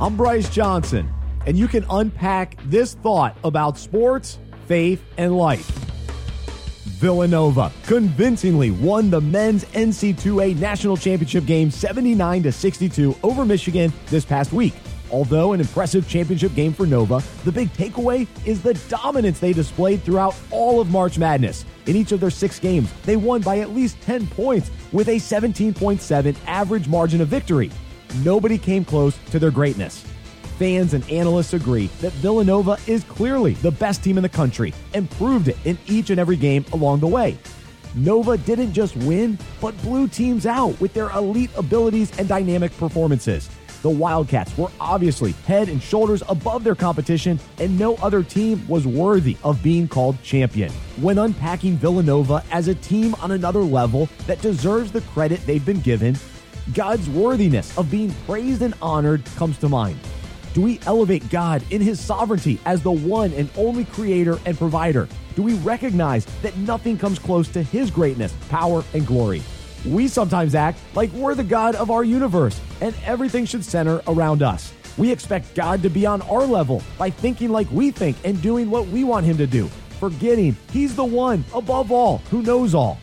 [0.00, 1.12] I'm Bryce Johnson,
[1.44, 5.66] and you can unpack this thought about sports, faith, and life.
[7.00, 14.24] Villanova convincingly won the men's NCAA national championship game 79 to 62 over Michigan this
[14.24, 14.74] past week.
[15.10, 20.04] Although an impressive championship game for Nova, the big takeaway is the dominance they displayed
[20.04, 21.64] throughout all of March Madness.
[21.86, 25.16] In each of their six games, they won by at least 10 points with a
[25.16, 27.72] 17.7 average margin of victory.
[28.16, 30.04] Nobody came close to their greatness.
[30.58, 35.08] Fans and analysts agree that Villanova is clearly the best team in the country and
[35.12, 37.38] proved it in each and every game along the way.
[37.94, 43.48] Nova didn't just win, but blew teams out with their elite abilities and dynamic performances.
[43.82, 48.86] The Wildcats were obviously head and shoulders above their competition, and no other team was
[48.86, 50.72] worthy of being called champion.
[51.00, 55.80] When unpacking Villanova as a team on another level that deserves the credit they've been
[55.80, 56.16] given,
[56.74, 59.98] God's worthiness of being praised and honored comes to mind.
[60.52, 65.08] Do we elevate God in His sovereignty as the one and only creator and provider?
[65.34, 69.42] Do we recognize that nothing comes close to His greatness, power, and glory?
[69.86, 74.42] We sometimes act like we're the God of our universe and everything should center around
[74.42, 74.72] us.
[74.98, 78.68] We expect God to be on our level by thinking like we think and doing
[78.68, 79.68] what we want Him to do,
[80.00, 82.98] forgetting He's the one above all who knows all.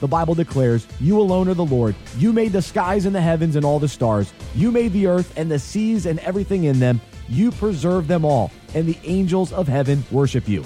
[0.00, 1.94] The Bible declares, You alone are the Lord.
[2.16, 4.32] You made the skies and the heavens and all the stars.
[4.54, 7.00] You made the earth and the seas and everything in them.
[7.28, 10.64] You preserve them all, and the angels of heaven worship you.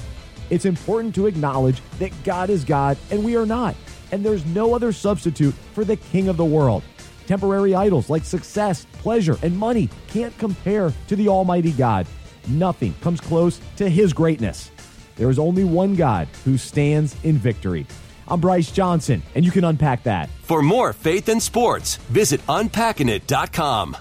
[0.51, 3.75] It's important to acknowledge that God is God and we are not,
[4.13, 6.83] and there's no other substitute for the King of the world.
[7.27, 12.07] Temporary idols like success, pleasure, and money can't compare to the Almighty God.
[12.49, 14.71] Nothing comes close to His greatness.
[15.17, 17.87] There is only one God who stands in victory.
[18.29, 20.29] I'm Bryce Johnson, and you can unpack that.
[20.43, 23.97] For more faith and sports, visit unpackingit.com.